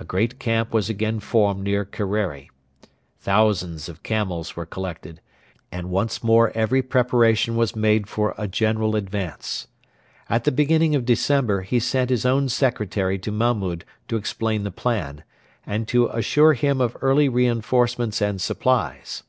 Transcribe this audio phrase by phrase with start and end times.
[0.00, 2.48] A great camp was again formed near Kerreri.
[3.20, 5.20] Thousands of camels were collected,
[5.70, 9.68] and once more every preparation was made for a general advance.
[10.30, 14.70] At the beginning of December he sent his own secretary to Mahmud to explain the
[14.70, 15.22] plan,
[15.66, 19.22] and to assure him of early reinforcements and supplies.